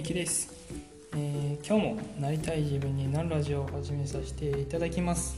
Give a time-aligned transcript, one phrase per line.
[0.00, 0.50] ゆきです、
[1.14, 5.36] えー、今日もなりたい自分になるラジオを始めさせていただきます、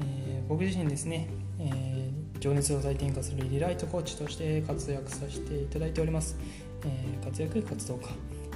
[0.00, 1.28] えー、僕自身ですね、
[1.60, 6.36] えー、情熱を再転化するリライトコーチとして活躍させていただいております、
[6.84, 8.08] え活躍活動家。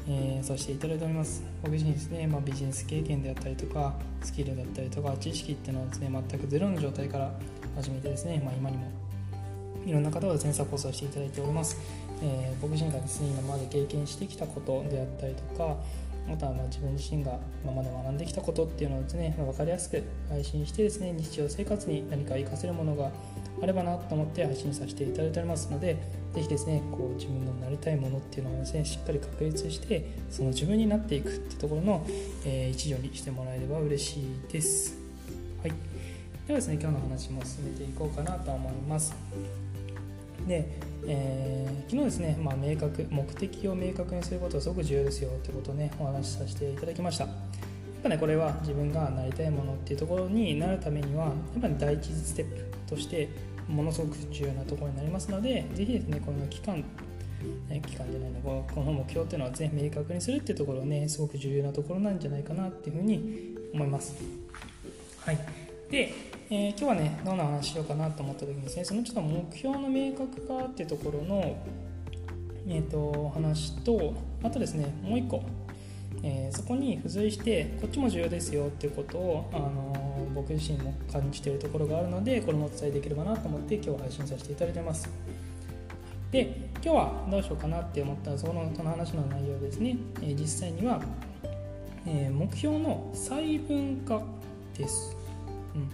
[0.08, 1.44] えー、させていただいております。
[1.62, 3.94] 僕自身ですね、まあ、ビジネス経験であったりとか
[4.24, 7.32] スキルだったりとか知識っていうのはですね全くゼロの状態から
[7.76, 8.90] 始めてですね、まあ、今にも
[9.86, 11.78] いろんな方をですねサポートさせていただいております、
[12.22, 15.76] えー、僕自身がですね今まで経験してきたことであったりとか
[16.28, 23.10] またはま自分自身が今まで学んできたことっていうのをですね分かりやすく配信してですね日常生活に何か活かせるものが
[23.60, 25.96] あればなと思って配信させていただいておりますので
[26.34, 32.06] 是非ですねこう自分のなりたいものっていうのをですねしっかり確立してその自分になっていくってところの、
[32.44, 34.96] えー、一助にしてもらえれば嬉しいです。
[35.60, 35.72] はい。
[36.46, 39.14] ではですね今日の話も進めていこうかなと思います。
[40.46, 40.68] で、
[41.06, 47.24] えー、昨日ですね、まあ、明確目的を明確にすることはすごく重要ですよということをねお話しさせていただきました。
[47.24, 47.32] やっ
[48.02, 53.28] ぱねこれは自分がなりたいものっていうところになるためにはやっぱり第一ステップとして
[53.68, 56.82] ものすごく重要なところになりますのでぜひですねこの期間
[57.86, 64.14] 期間じゃないのこの目標っていうのは全明確にするっていうところねすごく重要なところなんじゃないかなっていうふうに思います。
[65.24, 65.71] はい。
[65.92, 66.14] で、
[66.48, 71.56] えー、今日はねどんな話しようかなと思った時にですねそのちょっと目標の明確化っていうところの
[72.66, 75.42] えーと、話とあとですねもう一個、
[76.22, 85.10] えー、そこに付随してこっちも重要ですよっていうことを、あの僕自身も感じているところがあるのでこれもお伝えできればなと思って今日は配信させていただいてます。
[86.30, 91.02] で今日はどうしようかなって思ったそのその話の内容ですね、えー、実際には、
[92.06, 94.22] え、目標の細分化
[94.78, 95.14] です、
[95.74, 95.90] うん、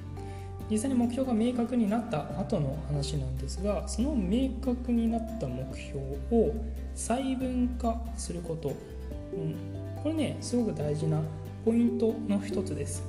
[0.71, 6.55] 実際に目標が明確になった後の話なんですがその明確になった目標を
[6.95, 9.55] 細分化すること、うん、
[10.03, 11.21] これねすごく大事な
[11.65, 13.05] ポイントの一つです。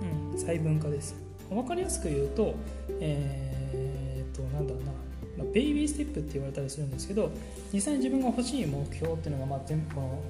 [0.00, 1.16] うん、細分化です。
[1.50, 2.54] 分かりやすく言うと
[3.00, 4.92] えー、っとなんだろうな。
[5.38, 7.30] まベイビーステップって言われたりするんですけど
[7.72, 10.22] 実際に自分が欲しい目標っていうのが、まあ、全部この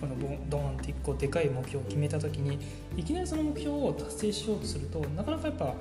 [0.00, 0.14] この
[0.48, 2.58] ドーンって1個でかい目標を決めた時に
[2.96, 5.74] いきなりその目標を達成しようとするとなかなかやっぱ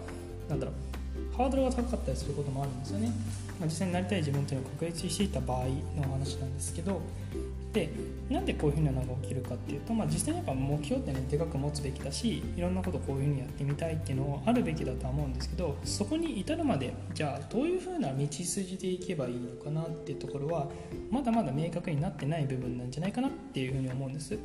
[0.50, 3.12] なんだろうハードルが高かったりすることもあるんですよね、
[3.60, 5.66] まあ、実際になりたい自分というのを確立していた場合
[5.98, 7.02] の話なんですけど
[7.76, 7.90] で
[8.30, 20.70] なんでこういうふうなのが起きるかっていうと、まあ、実際にやっぱ目標ってねでかく持つべきだしいろんなことこういうふうにやってみたいっていうのはあるべきだとは思うんですけどそこに至るまでじゃあどういうふうな道筋でいけばいいのかなっていうところは
[21.12, 24.38] まだまだ明確になってない部分なんじゃないかなっていうふうに思うんです。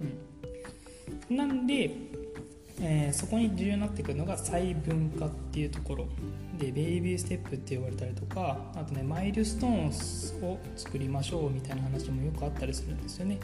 [0.00, 1.94] うん、なんで
[2.80, 6.06] えー、そこに重要になってくるのが細分化っていうところ。
[6.58, 9.86] でベイビーステップって言われたりとかあとねマイルストーン
[10.46, 13.38] を作りましょうみたいな話もよくあったりするんですよね、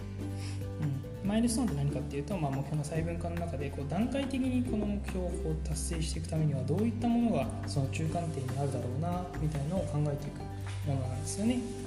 [1.23, 5.31] うん、マイルストーンって何かっていうと、まあ、目標の細分化の中でこう段階的にこの目標を
[5.65, 10.41] 達成していくためにはどういったものがその中間点にあるだろうなみたいなのを考えていく
[10.87, 11.86] ものなんですよね。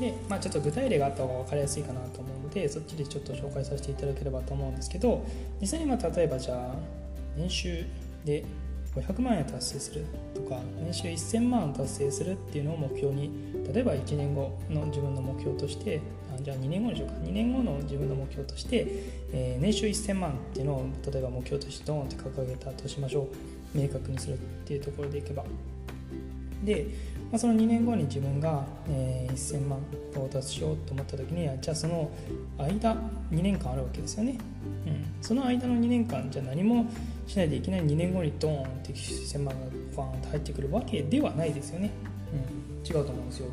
[0.00, 5.24] で、まあ、ちょっと具体例があった方が分かりやすいかなと思うのでそっちでちょっと紹介させていただければと思うんですけど
[5.60, 6.74] 実際にま例えばじゃあ
[7.36, 7.84] 年収
[8.24, 8.44] で
[8.94, 10.04] 500万円達成する
[10.34, 13.30] とか年収1000万達成するっていうのを目標に
[13.72, 16.00] 例えば1年後の自分の目標として
[16.34, 17.14] あじゃあ2年後でしょうか。
[17.24, 18.86] 2年後の自分の目標として、
[19.32, 23.28] えー、年収1000万っていうのを例えば目標としてドーンって掲げたとしましょ
[23.74, 23.78] う。
[23.78, 24.36] 明確にするっ
[24.66, 25.44] ていうところでいけば。
[26.62, 26.86] で
[27.32, 29.78] まあ、その2年後に自分が、えー、1000万
[30.12, 32.10] 到達しようと思った時にはじゃあその
[32.58, 32.94] 間
[33.30, 34.36] 2年間あるわけですよね、
[34.86, 36.84] うん、その間の2年間じゃ何も
[37.26, 39.54] しないでいきなり2年後にドーンって1000万が
[39.96, 41.90] バーンと入ってくるわけではないですよね、
[42.34, 43.46] うん、違うと思うんですよ、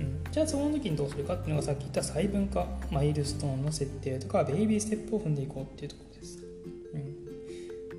[0.00, 6.44] うん、じゃあその時にどうするかっていうのがさっき言った細分化マイルストーンの設定とかベイビーステップを踏んでいこうっていうところです、
[6.94, 7.27] うん、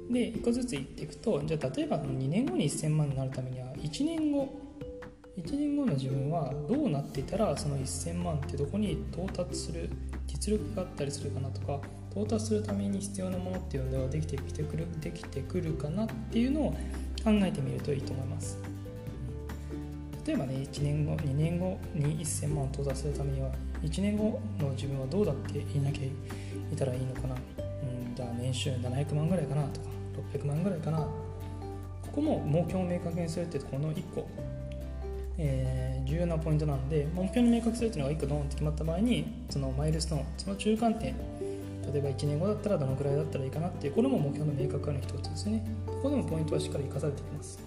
[0.09, 4.49] で1個ずつ言っていくとじゃあ例えば2年後に1000万になるためには1年後
[5.37, 9.89] 1年後の自分はどうなっていたらその1000万ってどこに到達する
[10.27, 11.79] 実力があったりするかなとか
[12.11, 16.71] 到達するために必要なものっていうのはできてきてくるできてくるかなっていうのを
[17.23, 18.57] 考えてみるといいと思います。
[20.25, 23.49] 例えばね1年後2年後に1000万到達するためには
[23.81, 26.03] 1年後の自分はどうだっていなきゃ
[26.71, 29.98] いたらいいのかな、うん、じゃあ年収700万ぐらいかなとか。
[30.33, 30.99] 600万ぐらいかな。
[30.99, 31.07] こ
[32.15, 34.27] こも目標を明確にするってとこの1個。
[35.41, 41.15] えー、重要なポイントなので目標に明確するっていうのが1個ドーンって決まった場合にそのマイルストーンその中間点
[41.93, 45.65] 例えば1年後だったらどのくらいだったらいいかなっていうこれも目標の明確化の一つですね。
[45.87, 47.59] ここでもポイントはしっかり生かされてきます、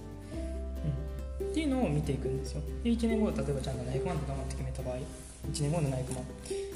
[1.40, 2.60] うん、っていうのを見ていくんですよ。
[2.84, 6.04] で1年後例えばじゃあ700万って頑張って決めた場合1年後700万。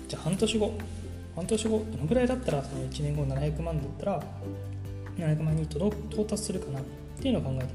[0.08, 0.72] じゃあ半年後。
[1.36, 4.22] 半年後どのぐらいだったらその1年後700万だったら
[5.18, 5.90] 700万に到
[6.24, 6.82] 達するかなっ
[7.20, 7.66] ていうのを考え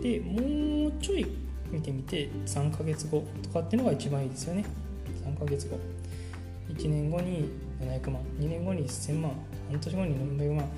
[0.00, 0.18] て。
[0.18, 1.26] でもうちょい
[1.70, 4.64] 見てみて3ヶ月後とかっていうのが一番いいですよね。
[5.24, 5.78] 3ヶ月後。
[6.74, 8.22] 1年後に700万。
[8.40, 9.32] 2年後に1000万。
[9.70, 10.68] 半年後に何百万。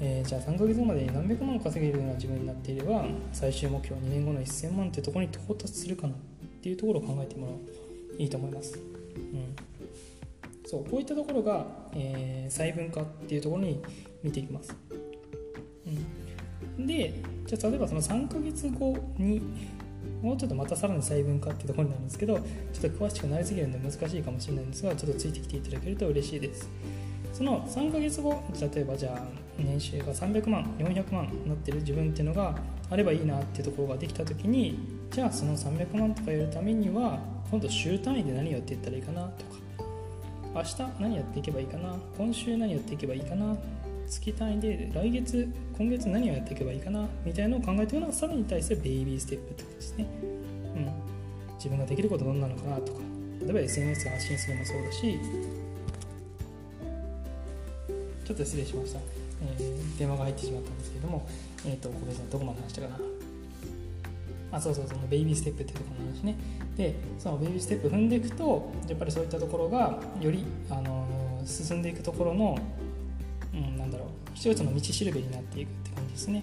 [0.00, 6.16] えー、じゃあ3ヶ月後まで何百万稼げるような自分になっていれば最終目標2年後の1000万ってところに到達するかなっ
[6.60, 7.82] ていうところを考えてもらう。
[8.18, 8.78] いいと思います、
[9.16, 9.56] うん、
[10.66, 13.80] そうこういったところが、えー、細分化っていうところに
[14.22, 14.74] 見ていきます、
[16.78, 19.42] でじゃあ例えばその3ヶ月後に
[20.22, 26.68] もうちょっとまたさらに細分化っていうところになるんですけどちょっと詳しくなりすぎるので難しいかもしれないんですがちょっとついてきていただけると嬉しいです。
[27.32, 32.54] その3ヶ月後例えばじゃあ年収が300万400万になってる自分っていうのが
[32.90, 34.78] あればいいなっていうところができた時に
[35.10, 37.18] じゃあその300万とかやるためには
[37.50, 39.62] 今度週単位で何やっていったらいいかなとか
[40.54, 43.56] 明日何やっていけばいいかな今週何やっていけばいいかな
[44.20, 50.92] 月単位で来月今月何をやっていけばいいかなみたいなのを考えていくのはさらに対してベイビーステップってことですね、うん、
[51.56, 53.00] 自分ができることどんなのかなとか。
[53.42, 55.18] 例えば SNS 発信するもそうだし。
[58.24, 61.26] ちょっと失礼しました、えー、電話が入ってしまったんですけれども、
[61.66, 62.98] えっ、ー、と小部さんどこまで話したかな。
[64.52, 66.36] あそうそうそのベイビーステップっていうところの話ね。
[66.76, 71.06] でそのベイビーステップ踏んでいくとやっぱりそういったところがより、あの、
[71.44, 72.58] 進んでいくところの、
[73.54, 74.08] うん、なんだろう。
[74.34, 76.42] 一つの道しるべになっていくって感じですね、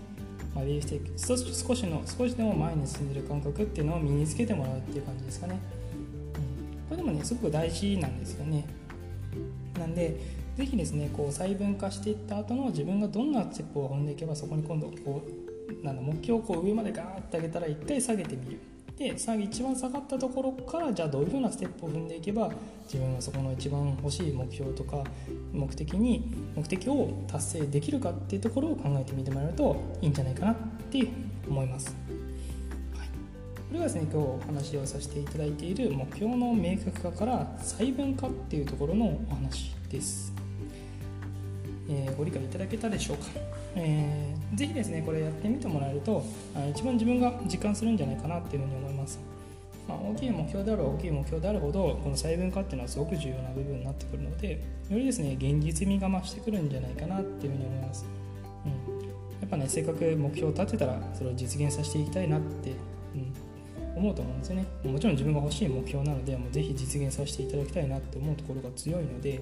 [0.56, 5.60] まあ、ベイビーステップ少しの少しでも前に進んでる感覚っていうのを身につけてもらうっていう感じですかね、
[6.36, 8.66] うん、これでもねすごく大事なんですよね。
[9.78, 10.18] なんで
[10.58, 18.60] ぜひですねこう細分化していった後の自分がどんなステップを踏んでいけばそこに今度こうなんだ目標をこう上までガーッて上げたら1回下げてみる。
[19.00, 22.52] で一番下がったところからじゃあどういうふうなステップを踏んでいけば
[22.84, 25.06] 自分はそこの一番欲しい目標とか
[25.54, 30.56] 目的に目的を達成できるかっていうところを考えてみてもらえるといいんじゃないかなっ
[30.92, 31.08] て
[31.48, 31.96] 思います。
[32.94, 33.14] はい、こ
[33.72, 40.34] れがですね今日お話をさせていただいている目標の明確化から細分化っていうところのお話です。
[41.90, 43.24] えー、ご理解いただけたでしょうか、
[43.76, 46.24] えー、ぜひですねこれやってみてもらえると
[46.72, 49.20] 一番自分が実感するんじゃないかなっていうふうに思います、
[49.88, 58.06] まあ、大きい目標である大きい目標であるほどこの細分化っていうのはすごく重要な部分になってくるのでよりですね現実味が増してくるんじゃないかなっていうふうに思います、
[58.66, 59.12] うん、や
[59.46, 62.72] っぱねせっかく目標を立てたらそれを実現させていきたいなって、
[63.16, 64.66] うん、思うと思うんですよね。
[64.84, 69.42] もちろん自分が欲しい目標なのでもうぜひ実現させていただきたいなって思うところが強いので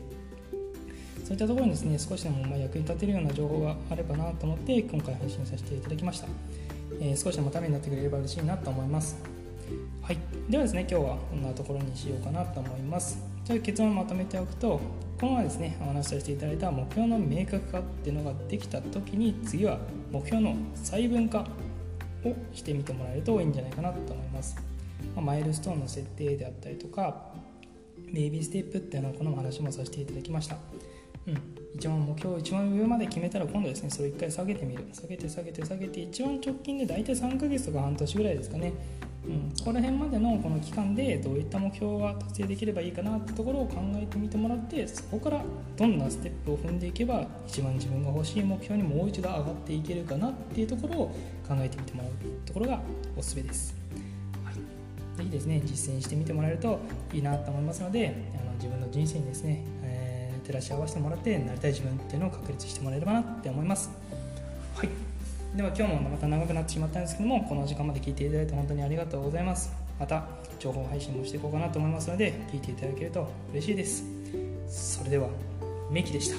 [1.24, 6.28] そういったところにですね少しでもま役に立てるような情報があればなと思って今回配信させていただきました、
[7.02, 9.18] えー、少しでもためになってくれれば嬉しいなと思います。
[10.02, 10.18] はい。
[10.50, 13.20] ではですね今日はこんなところにしようかなと思います。
[13.44, 14.80] じゃあ結論をまとめておくと
[15.20, 19.80] このままですねお話しさせていただいた目標の明確化っていうのができた時に次は
[20.12, 21.48] 目標の細分化
[22.24, 24.56] をしてみてもらえるといいんじゃないかなと思います、
[25.16, 27.32] まあ、マイルストーンの設定であったりとか
[28.14, 30.58] ベイビーステップっていうのをこのお話もさせていただきました、
[31.76, 34.84] 一番目標一番上まで決めたら今度ですねそれを1回下げてみる。
[34.92, 38.74] 下げて下げて下げて一番直近で大体3ヶ月とか半年ぐらいですかね、
[39.26, 45.44] うん、ここら辺までのこの期間でどういった目標が達成できればいいかなってところを考えてみてもらってそこから
[45.76, 51.08] どんなステップを踏んでいけば一番自分が欲しい目標にもう一度上がっていけるかなっていうところを
[51.48, 52.12] 考えてみてもらう
[52.46, 52.82] ところが
[53.16, 53.76] おすすめです。
[54.44, 54.56] はい、
[55.18, 56.80] ぜひですね実践してみてもらえると
[57.14, 59.64] いいなと思いますのであの自分の人生にですね
[60.48, 63.90] 照らし合わせてもらってなりたい自分っていうのを確立してもらえればなって思います。
[64.76, 64.90] はい。
[65.56, 69.74] では今日もまた長くなってしまったんですけどもこの時間まで聞いていただいて本当にありがとうございます。
[70.00, 70.26] また
[70.60, 74.06] 情報配信もしていこうかなと思いますので聞いていただけると嬉しいです。
[74.70, 75.28] それでは
[75.92, 76.38] メキでした。